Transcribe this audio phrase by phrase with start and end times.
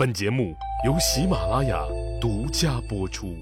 [0.00, 0.56] 本节目
[0.86, 1.76] 由喜马拉雅
[2.18, 3.36] 独家播出。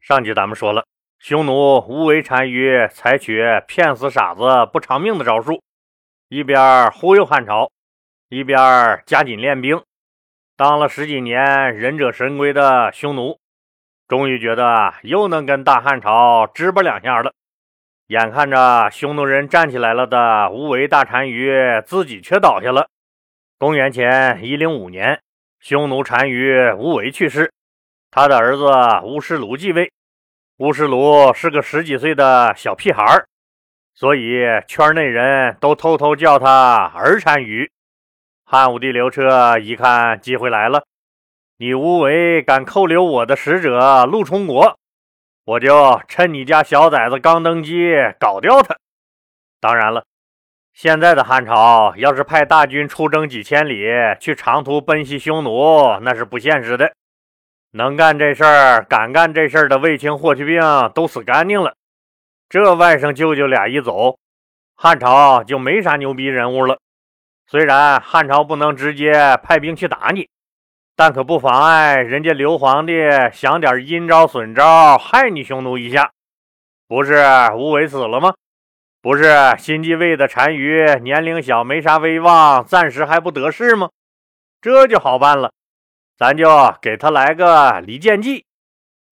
[0.00, 0.84] 上集咱们说了，
[1.20, 5.62] 匈奴无为单于采取骗死傻子不偿命的招数，
[6.30, 7.70] 一边忽悠汉朝，
[8.28, 8.58] 一边
[9.06, 9.80] 加紧练兵。
[10.56, 13.38] 当了十几年忍者神龟的匈奴，
[14.08, 17.30] 终于觉得又能跟大汉朝支吧两下了。
[18.08, 21.54] 眼看着匈奴人站起来了的无为大单于，
[21.86, 22.88] 自己却倒下了。
[23.60, 25.20] 公元前一零五年，
[25.58, 27.52] 匈奴单于无为去世，
[28.10, 28.64] 他的儿子
[29.04, 29.92] 乌师卢继位。
[30.56, 33.26] 乌师卢是个十几岁的小屁孩儿，
[33.92, 37.70] 所以圈内人都偷偷叫他儿单于。
[38.46, 40.86] 汉武帝刘彻一看机会来了，
[41.58, 44.78] 你无为敢扣留我的使者陆冲国，
[45.44, 48.78] 我就趁你家小崽子刚登基搞掉他。
[49.60, 50.06] 当然了。
[50.82, 53.84] 现在的汉朝要是派大军出征几千里
[54.18, 56.90] 去长途奔袭匈奴，那是不现实的。
[57.72, 60.62] 能干这事儿、敢干这事儿的卫青、霍去病
[60.94, 61.74] 都死干净了。
[62.48, 64.16] 这外甥舅舅俩一走，
[64.74, 66.78] 汉朝就没啥牛逼人物了。
[67.46, 70.30] 虽然汉朝不能直接派兵去打你，
[70.96, 72.94] 但可不妨碍人家刘皇帝
[73.34, 76.10] 想点阴招损招害你匈奴一下。
[76.88, 77.22] 不是
[77.54, 78.32] 无为死了吗？
[79.02, 79.24] 不是
[79.56, 83.88] 新继位的单于年龄小，没啥威望，暂时还不得势吗？
[84.60, 85.52] 这就好办了，
[86.18, 88.44] 咱就给他来个离间计。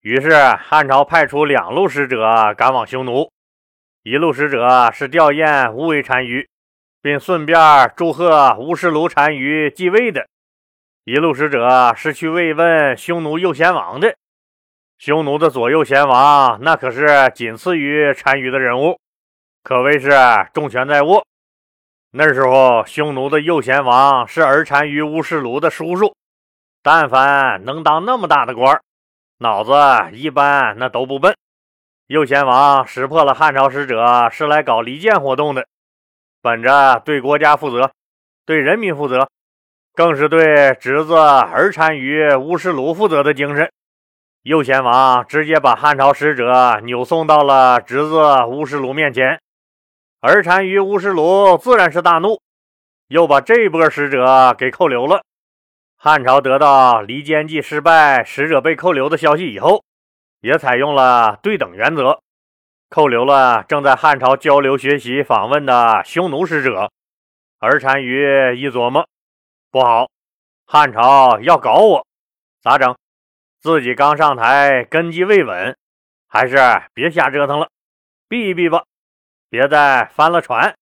[0.03, 0.31] 于是
[0.61, 3.31] 汉朝派出两路使者赶往匈奴，
[4.03, 6.47] 一路使者是吊唁无为单于，
[7.01, 7.59] 并顺便
[7.97, 10.21] 祝贺乌师卢单于继位的；
[11.05, 14.15] 一路使者是去慰问匈奴右贤王的。
[14.99, 18.99] 匈奴的左右贤王，那可是仅次于单于的人物。
[19.63, 20.11] 可谓是
[20.55, 21.27] 重权在握。
[22.11, 26.15] 那时候，匈奴的右贤王是儿单于乌师卢的叔叔。
[26.83, 28.81] 但凡能当那么大的官
[29.39, 29.73] 脑子
[30.13, 31.37] 一般那都不笨。
[32.07, 35.67] 右贤王识破了汉朝使者是来搞离间活动的，
[36.41, 37.91] 本着对国家负责、
[38.47, 39.29] 对人民负责，
[39.93, 43.71] 更是对侄子儿单于乌师卢负责的精神。
[44.45, 49.39] 右贤王直接把汉朝使者扭送到了侄子乌师卢面前。
[50.21, 52.41] 儿单于乌师卢自然是大怒，
[53.07, 55.23] 又把这波使者给扣留了。
[55.97, 59.85] 汉朝得到离间计失败、使者被扣留的消息以后，
[60.41, 62.21] 也采用了对等原则，
[62.91, 66.91] 扣留了正在汉朝交流、学习、访问的匈奴使者。
[67.61, 69.07] 儿单于一琢磨，
[69.71, 70.09] 不好，
[70.67, 72.07] 汉朝要搞我，
[72.61, 72.97] 咋整？
[73.61, 75.77] 自己刚上台，根基未稳，
[76.29, 76.57] 还是
[76.93, 77.69] 别瞎折腾了，
[78.29, 78.85] 避一避吧。
[79.51, 80.75] 别再翻了船，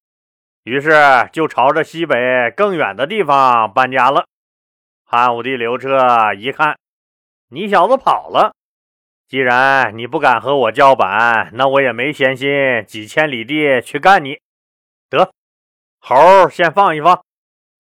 [0.65, 0.91] 于是
[1.33, 4.27] 就朝着西北更远的地方搬家了。
[5.05, 6.77] 汉武帝刘彻一看，
[7.51, 8.53] 你小子跑了，
[9.29, 12.49] 既然你不敢和我叫板，那我也没闲心
[12.87, 14.41] 几千里地去干你。
[15.09, 15.31] 得，
[16.01, 17.23] 猴先放一放，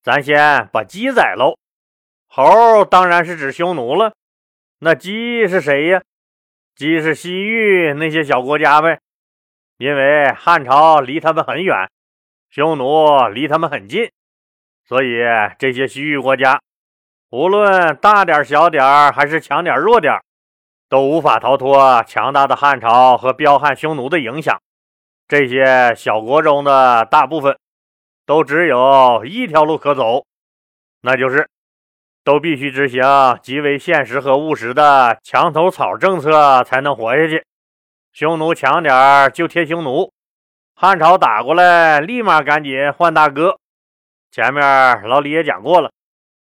[0.02, 1.56] 咱先把鸡宰喽。
[2.28, 4.12] 猴当然是指匈奴了，
[4.78, 6.00] 那鸡是谁呀？
[6.76, 9.00] 鸡是西域那些小国家呗。
[9.78, 11.90] 因为汉朝离他们很远，
[12.48, 14.10] 匈奴离他们很近，
[14.86, 15.18] 所以
[15.58, 16.60] 这些西域国家，
[17.30, 20.18] 无论大点、小点还是强点、弱点，
[20.88, 24.58] 都无法逃脱强大的汉朝和彪悍匈奴的影响。
[25.28, 27.58] 这些小国中的大部分，
[28.24, 30.24] 都只有一条路可走，
[31.02, 31.48] 那就是
[32.24, 33.02] 都必须执行
[33.42, 37.44] 极为现实和务实的墙头草政策，才能活下去。
[38.18, 40.10] 匈奴强点儿就贴匈奴，
[40.74, 43.58] 汉朝打过来立马赶紧换大哥。
[44.30, 45.90] 前面老李也讲过了，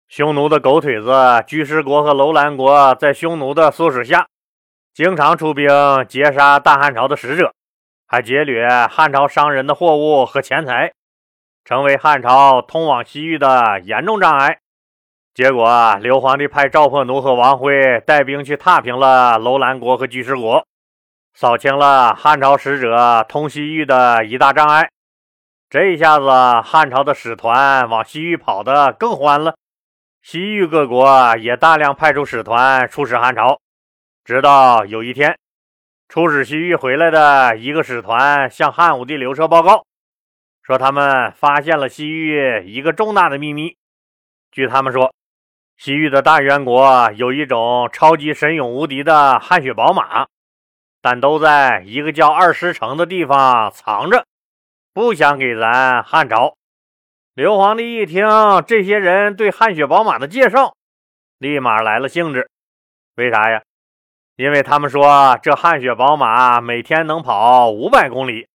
[0.07, 1.11] 匈奴的狗腿子
[1.45, 4.29] 居师国和楼兰国在匈奴的唆使下，
[4.95, 5.69] 经常出兵
[6.09, 7.53] 劫杀大汉朝的使者，
[8.07, 10.93] 还劫掠汉朝商人的货物和钱财，
[11.65, 14.61] 成为汉朝通往西域的严重障碍。
[15.35, 20.65] 结果刘皇帝派赵破奴和王辉带兵去踏平了楼兰国和居师国。
[21.39, 24.89] 扫清了汉朝使者通西域的一大障碍，
[25.69, 26.31] 这一下子
[26.63, 29.55] 汉朝的使团往西域跑得更欢了。
[30.23, 33.61] 西域各国也大量派出使团出使汉朝。
[34.25, 35.37] 直到有一天，
[36.09, 39.85] 出使西域回来的一个使团向汉武帝刘彻报告，
[40.63, 43.77] 说他们发现了西域一个重大的秘密。
[44.51, 45.13] 据他们说，
[45.77, 50.27] 西域的大元国有一种超级神勇无敌的汗血宝马。
[51.09, 54.27] 但都在一个叫二师城的地方藏着，
[54.93, 56.57] 不想给咱汉朝。
[57.33, 58.27] 刘皇帝一听
[58.67, 60.75] 这些人对汗血宝马的介绍，
[61.39, 62.51] 立马来了兴致。
[63.15, 63.63] 为啥呀？
[64.35, 68.49] 因为他们说这汗血宝马每天能跑五百公里，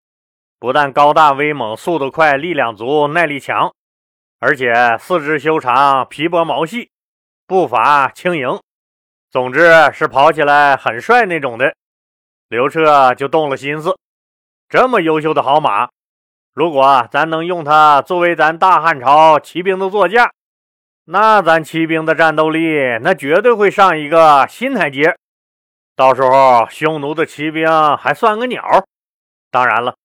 [0.59, 3.73] 不但高大威猛、速度快、力量足、耐力强，
[4.41, 6.91] 而且四肢修长、皮薄毛细、
[7.47, 8.59] 步伐轻盈，
[9.29, 11.73] 总之是跑起来很帅那种的。
[12.51, 13.97] 刘彻就动了心思，
[14.67, 15.87] 这么优秀的好马，
[16.53, 20.33] 如果咱能用它作为咱大汉朝骑兵的座驾，
[21.05, 25.15] 那咱骑兵的战斗力那绝对会上一个新台阶。
[25.95, 28.61] 到时候，匈奴的骑兵还算个鸟。
[29.49, 29.95] 当然了，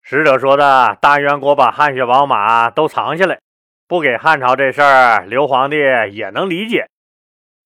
[0.00, 3.40] 使者说的大渊国把汗血宝马都藏起来，
[3.88, 5.76] 不给汉朝这事儿，刘皇帝
[6.12, 6.86] 也能理解。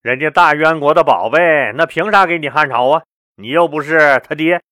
[0.00, 1.38] 人家大渊国的宝贝，
[1.74, 3.02] 那凭啥给你汉朝啊？
[3.42, 4.62] 你又不是他爹。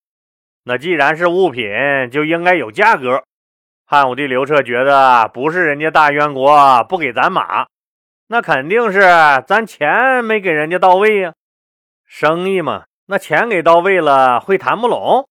[0.64, 1.64] 那既然是物品，
[2.10, 3.24] 就应该有价格。
[3.84, 7.66] 汉武帝刘彻觉得，不是人家大渊国不给咱马，
[8.28, 9.00] 那肯定是
[9.46, 11.34] 咱钱没给人家到位呀。
[12.06, 12.84] 生意嘛。
[13.06, 15.28] 那钱给到位了，会谈不拢。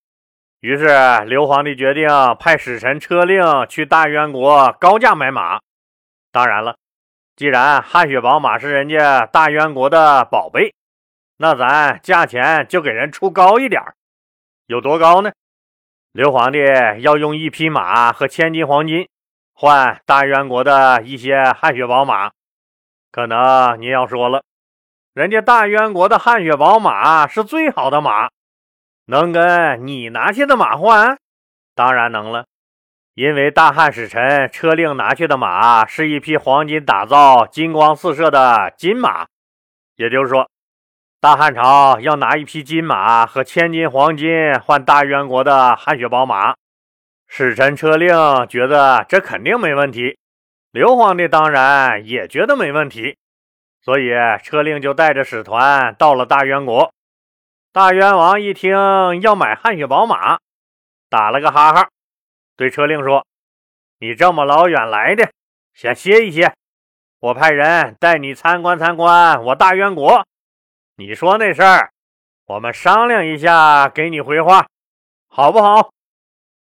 [0.60, 0.88] 于是
[1.28, 5.62] 刘皇帝决定派使臣车令去大渊国高价买马。
[6.34, 6.76] 当然了，
[7.38, 10.74] 既然汗血宝马是人家大渊国的宝贝，
[11.42, 13.82] 那咱价钱就给人出高一点
[14.68, 15.32] 有多高呢？
[16.12, 16.60] 刘皇帝
[17.00, 19.08] 要用一匹马和千斤黄金
[19.54, 22.32] 换大渊国的一些汗血宝马。
[23.10, 24.44] 可能您要说了。
[25.14, 28.30] 人家大渊国的汗血宝马是最好的马，
[29.06, 31.18] 能跟你拿去的马换？
[31.74, 32.48] 当然能了，
[33.14, 39.26] 因为大汉使臣车令拿去的马是一匹黄金打造、金光四射的金马。
[39.96, 40.50] 也就是说，
[41.21, 46.56] 大汉朝要拿一匹金马和千金黄金换大渊国的汗血宝马。
[47.27, 48.16] 使臣车令
[48.48, 50.18] 觉得这肯定没问题，
[50.71, 53.18] 刘皇帝当然也觉得没问题。
[53.81, 54.12] 所以，
[54.42, 56.94] 车令就带着使团到了大渊国。
[57.74, 58.71] 大渊王一听
[59.21, 60.39] 要买汗血宝马，
[61.10, 61.89] 打了个哈哈，
[62.56, 63.25] 对车令说
[64.00, 65.30] ：“你这么老远来的，
[65.74, 66.54] 先歇一歇，
[67.19, 70.25] 我派人带你参观参观我大渊国。
[71.00, 71.92] 你说那事儿，
[72.46, 74.68] 我们商量一下，给你回话，
[75.30, 75.92] 好不好？”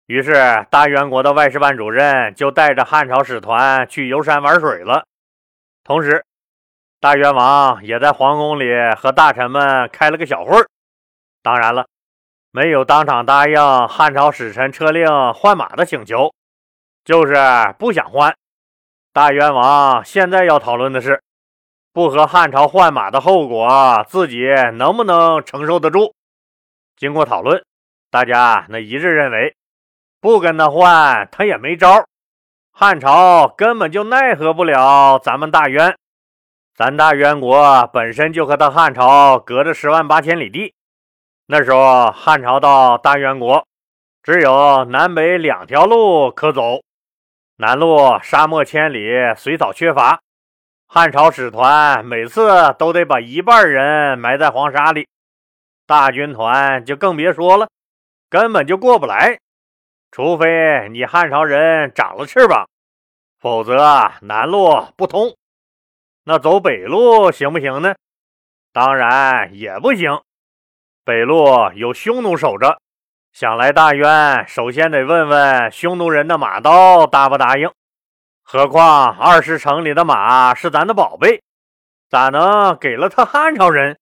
[0.09, 5.07] 于是，大渊国的外事办主任就带着汉朝使团去游山玩水了，
[5.83, 6.23] 同时。
[7.01, 10.69] 大渊王也在皇宫里和大臣们开了个小会儿，
[11.43, 11.87] 当然了，
[12.51, 16.35] 没有当场答应汉朝使臣车令换马的请求，
[17.07, 17.35] 就是
[17.79, 18.35] 不想换。
[19.15, 21.23] 大渊王现在要讨论的是，
[21.97, 24.45] 不和汉朝换马的后果，自己
[24.75, 26.13] 能不能承受得住？
[26.95, 27.65] 经过讨论，
[28.11, 29.57] 大家那一致认为，
[30.21, 32.05] 不跟他换，他也没招，
[32.71, 35.97] 汉朝根本就奈何不了咱们大渊。
[36.75, 40.75] 咱大渊国本身就和他汉朝隔着十万八千里地，
[41.47, 43.67] 那时候汉朝到大渊国
[44.23, 46.83] 只有南北两条路可走，
[47.57, 50.21] 南路沙漠千里，水草缺乏，
[50.89, 55.09] 汉朝使团每次都得把一半人埋在黄沙里，
[55.87, 57.69] 大军团就更别说了，
[58.31, 59.39] 根本就过不来，
[60.11, 62.67] 除非你汉朝人长了翅膀，
[63.39, 65.37] 否则啊南路不通。
[66.25, 67.95] 那走北路行不行呢？
[68.73, 70.21] 当然也不行。
[71.05, 72.81] 北路有匈奴守着，
[73.33, 77.71] 想来大渊首先得问问匈奴人的马刀答不答应。
[78.49, 81.43] 何况二十城里的马是咱的宝贝，
[82.09, 83.99] 咋能给了他汉朝人？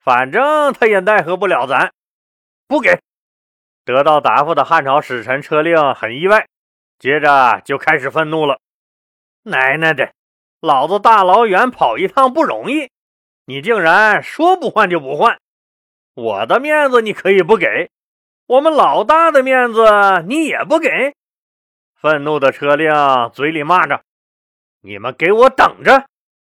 [0.00, 1.92] 反正他也奈何不了咱，
[2.66, 3.00] 不给。
[3.84, 6.48] 得到答复的汉朝使臣车令很意外，
[6.98, 8.58] 接着就开始愤怒了
[9.46, 10.12] ：“奶奶的！”
[10.60, 12.90] 老子大老远跑一趟不容易，
[13.44, 15.38] 你竟然说不换就不换！
[16.14, 17.90] 我的面子你可以不给，
[18.46, 19.84] 我们老大的面子
[20.26, 21.14] 你也不给！
[22.00, 22.92] 愤怒的车令
[23.32, 24.02] 嘴里骂着
[24.82, 26.06] ：“你们给我等着！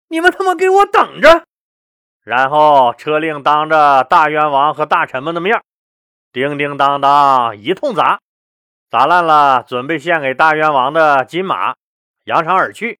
[0.07, 1.43] 你们他妈给我等着！”
[2.23, 5.61] 然后车令当着大渊王和大臣们的面，
[6.31, 8.21] 叮叮当当一通砸，
[8.89, 11.75] 砸烂了准备献给大渊王的金马，
[12.23, 12.99] 扬长而去。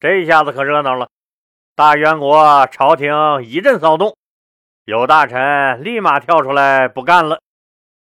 [0.00, 1.08] 这下子可热闹了，
[1.76, 4.16] 大渊国朝廷一阵骚动，
[4.84, 7.40] 有大臣立马跳出来不干了。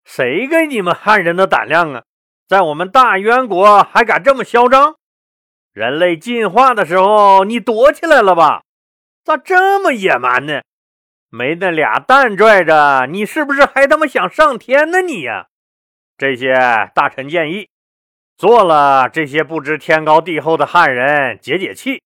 [0.06, 2.04] 谁给你们汉人的胆量啊？
[2.48, 4.96] 在我们大渊国还敢这么嚣张？
[5.74, 8.62] 人类进化的时候你躲起来了吧？
[9.26, 10.62] 咋这么野蛮呢？
[11.30, 15.02] 没那俩蛋拽着，你是不是还他妈想上天呢？
[15.02, 15.48] 你呀！
[16.18, 16.54] 这些
[16.96, 17.68] 大臣建议。
[18.38, 22.02] 做了这些不知天高地厚的汉人解解气，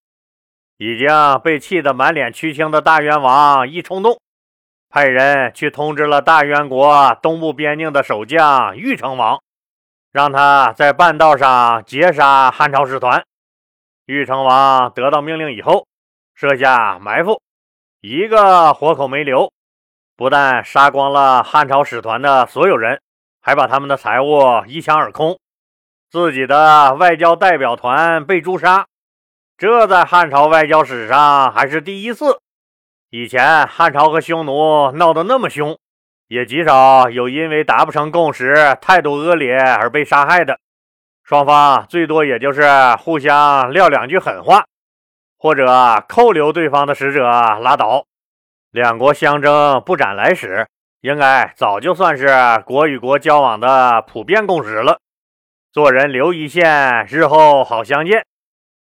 [0.77, 1.07] 已经
[1.43, 4.19] 被气得满脸区青的大元王一冲动，
[4.89, 9.39] 派人去通知了大元国东部边境的守将玉成王，
[10.12, 13.24] 让他在半道上截杀汉朝使团。
[14.06, 15.88] 玉成王得到命令以后，
[16.36, 17.41] 设下埋伏，
[18.01, 19.51] 一个活口没留，
[20.18, 23.01] 不但杀光了汉朝使团的所有人，
[23.41, 25.39] 还把他们的财物一抢而空，
[26.10, 28.86] 自己的外交代表团被诛杀。
[29.58, 32.39] 这在汉朝外交史上还是第一次。
[33.12, 35.77] 以前汉朝和匈奴闹得那么凶，
[36.32, 40.58] 也极少有因为达不成共识、态度恶劣而被杀害的。
[41.26, 42.64] 双方最多也就是
[43.00, 44.64] 互相撂两句狠话，
[45.38, 48.06] 或者扣留对方的使者拉倒。
[48.72, 50.66] 两国相争不斩来使，
[51.02, 52.30] 应该早就算是
[52.66, 55.00] 国与国交往的普遍共识了。
[55.74, 58.26] 做人留一线，日后好相见。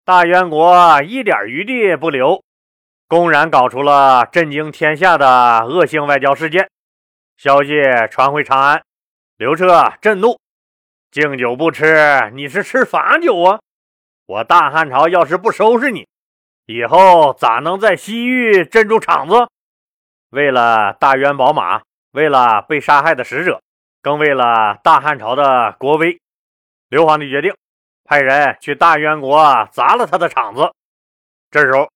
[0.03, 2.43] 大元国一点余地不留，
[3.07, 6.67] 公然搞出了震惊天下的恶性外交事件。
[7.39, 7.71] 消息
[8.11, 8.83] 传回长安，
[9.37, 10.37] 刘彻震怒：
[11.09, 13.61] 敬酒不吃，你是吃罚酒啊！
[14.25, 16.05] 我大汉朝要是不收拾你，
[16.65, 19.47] 以后咋能在西域镇住场子？
[20.31, 21.81] 为了大渊宝马，
[22.11, 23.61] 为了被杀害的使者，
[24.01, 26.19] 更为了大汉朝的国威，
[26.89, 27.55] 刘皇帝决定。
[28.03, 30.73] 派人去大渊国砸了他的场子。
[31.49, 31.89] 这时候，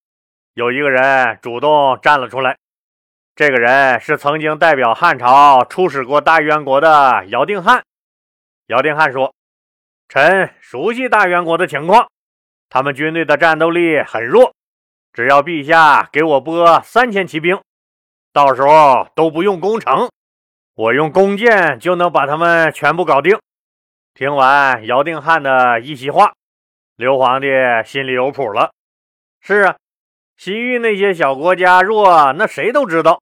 [0.53, 2.55] 有一个人主动站了出来。
[3.35, 7.83] 这个人是曾经代表汉朝出使过大渊国的姚定汉。
[8.67, 9.33] 姚定汉说
[10.07, 12.07] ：“臣熟悉大渊国的情况，
[12.69, 14.53] 他们军队的战斗力很弱。
[15.11, 17.59] 只要陛下给我拨三千骑兵，
[18.31, 20.11] 到时候都不用攻城，
[20.75, 23.39] 我用弓箭就能把他们全部搞定。”
[24.13, 26.33] 听完姚定汉的一席话，
[26.97, 27.47] 刘皇帝
[27.83, 28.71] 心里有谱了。
[29.41, 29.75] 是啊，
[30.43, 33.21] 西域那些小国家弱，那谁都知道。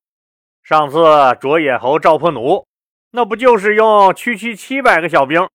[0.63, 0.98] 上次
[1.40, 2.66] 卓野侯赵破奴，
[3.12, 5.48] 那不就是用区区七百个小兵，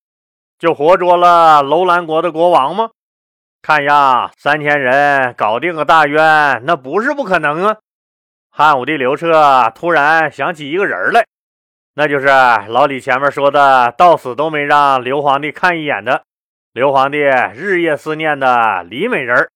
[0.60, 2.90] 就活捉了楼兰国的国王吗？
[3.62, 7.78] 看样三千人搞定个大渊，那不是不可能啊。
[8.48, 11.26] 汉武帝刘彻突然想起一个人来。
[11.96, 12.28] 那就是
[12.68, 16.22] 老李前面说的，到死都没让刘皇帝看一眼的，
[16.72, 17.18] 刘皇帝
[17.56, 19.48] 日夜思念的李美人。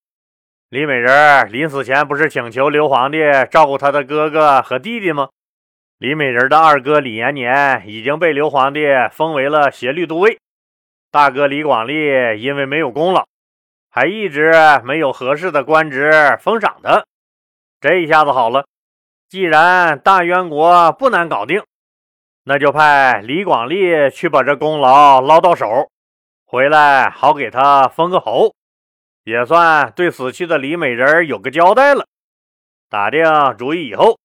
[0.71, 3.17] 李美人临死前不是请求刘皇帝
[3.51, 5.27] 照顾他的哥哥和弟弟吗？
[5.97, 10.39] 李美人的二哥李延年已经被刘皇帝封为了协律都尉，
[11.11, 13.27] 大哥李广利因为没有功劳，
[13.89, 14.53] 还一直
[14.85, 16.09] 没有合适的官职
[16.39, 17.03] 封赏他。
[17.81, 18.63] 这一下子好了，
[19.27, 21.61] 既然大渊国不难搞定。
[22.45, 25.89] 那就派李广利去把这功劳捞到手，
[26.45, 28.53] 回来好给他封个侯，
[29.23, 32.05] 也算对死去的李美人有个交代了。
[32.89, 33.23] 打定
[33.57, 34.17] 主意以后，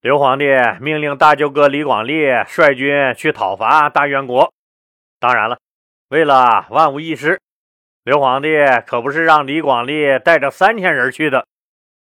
[0.00, 0.46] 刘皇帝
[0.80, 4.52] 命令大舅哥李广利率军去讨伐大元国。
[5.18, 5.58] 当然了，
[6.08, 7.40] 为了万无一失，
[8.04, 8.48] 刘皇帝
[8.86, 11.46] 可不是让李广利带着三千人去的。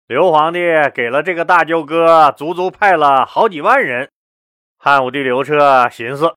[0.07, 0.61] 刘皇帝
[0.95, 4.11] 给了这个大舅哥足足派了好几万人。
[4.77, 6.35] 汉武帝刘彻寻思，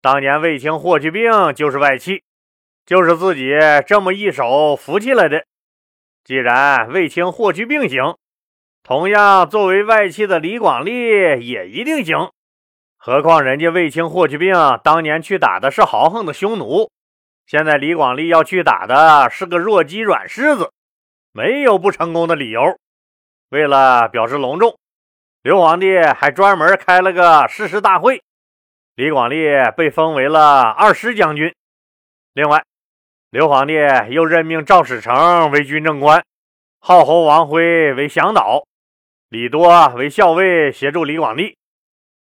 [0.00, 2.22] 当年卫青、霍去病就是外戚，
[2.86, 3.50] 就是自己
[3.86, 5.44] 这么一手扶起来的。
[6.24, 8.16] 既然卫青、霍去病行，
[8.82, 10.92] 同样作为外戚的李广利
[11.44, 12.30] 也一定行。
[12.96, 16.90] 何况人家卫青、霍去病当年去打的是豪横的匈奴，
[17.46, 20.72] 现在李广利要去打的是个弱鸡软柿子，
[21.32, 22.78] 没有不成功的理由。
[23.50, 24.78] 为了表示隆重。
[25.42, 28.20] 刘皇帝还专门开了个誓师大会，
[28.96, 31.54] 李广利被封为了二师将军。
[32.32, 32.64] 另外，
[33.36, 33.74] 刘皇帝
[34.08, 36.24] 又任命赵使成为军政官，
[36.80, 38.64] 浩侯王辉为向导，
[39.28, 41.58] 李多为校尉协助李广利。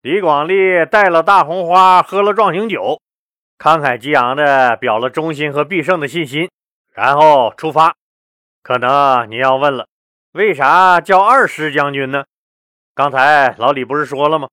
[0.04, 3.02] 李广利带了大红花，喝了壮行酒，
[3.60, 6.50] 慷慨激昂地表了忠心和必胜的信心，
[6.94, 7.94] 然后出发。
[8.64, 9.88] 可能你要问了，
[10.32, 12.24] 为啥叫二师将军呢？
[12.96, 14.48] 刚才老李不是说了吗？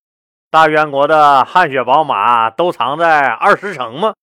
[0.51, 4.15] 大渊国的汗血宝马都藏在二师城吗？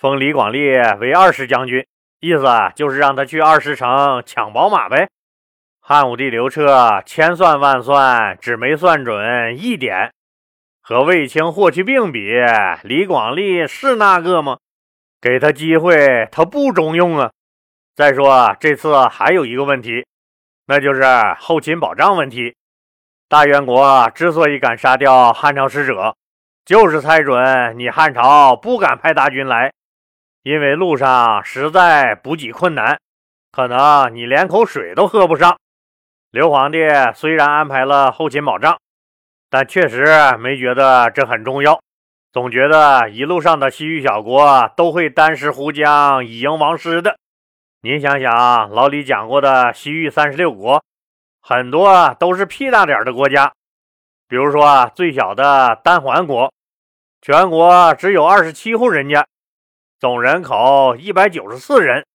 [0.00, 0.66] 封李广利
[0.98, 1.86] 为二师将军，
[2.20, 5.10] 意思就是让他去二师城抢宝马呗。
[5.78, 10.10] 汉武帝刘彻千算万算，只没算准一点：
[10.80, 12.34] 和卫青、霍去病比，
[12.82, 14.56] 李广利是那个吗？
[15.20, 17.30] 给他机会，他不中用啊。
[17.94, 20.06] 再说这次还有一个问题，
[20.66, 21.02] 那就是
[21.38, 22.54] 后勤保障问题。
[23.28, 26.16] 大元国之所以敢杀掉汉朝使者，
[26.64, 29.70] 就是猜准你汉朝不敢派大军来，
[30.42, 32.98] 因为路上实在补给困难，
[33.52, 35.58] 可能你连口水都喝不上。
[36.30, 36.78] 刘皇帝
[37.14, 38.78] 虽然安排了后勤保障，
[39.50, 40.06] 但确实
[40.38, 41.80] 没觉得这很重要，
[42.32, 47.18] 总觉得一路上的西域小国都会单食胡浆，以迎王师的。
[47.82, 50.82] 您想想，老李讲过的西域三十六国，
[51.42, 53.52] 很多都是屁大点的国家，
[54.28, 56.52] 比如说最小的丹桓国，
[57.20, 59.26] 全国只有二十七户人家，
[60.00, 62.06] 总人口一百九十四人，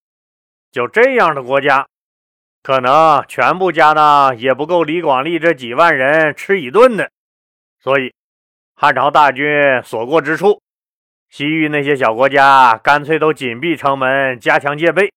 [0.72, 1.86] 就这样的国家。
[2.64, 7.12] 可能全部家当也不够李广利这几万人吃一顿的，
[7.80, 8.12] 所以
[8.76, 9.46] 汉朝大军
[9.84, 10.60] 所过之处，
[11.30, 15.14] 西域那些小国家干脆都紧闭城门，加强戒备，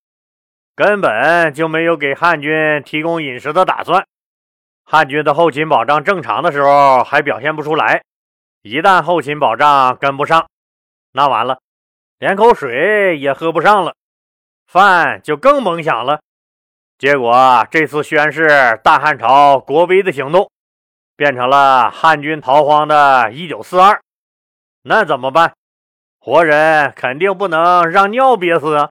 [0.77, 4.07] 根本就没有给汉军提供饮食的打算。
[4.85, 8.03] 汉军的后勤保障正常的时候还表现不出来，
[8.61, 10.47] 一旦后勤保障跟不上，
[11.13, 11.59] 那完了，
[12.19, 13.95] 连口水也喝不上了，
[14.67, 16.21] 饭就更甭想了。
[16.99, 20.51] 结果这次宣誓大汉朝国威的行动，
[21.17, 24.01] 变成了汉军逃荒的1942，
[24.83, 25.53] 那怎么办？
[26.19, 28.91] 活人肯定不能让尿憋死啊！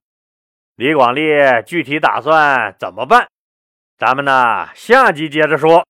[0.77, 1.21] 李广利
[1.65, 3.27] 具体打算怎么办？
[3.97, 5.85] 咱们呢，下集接着说。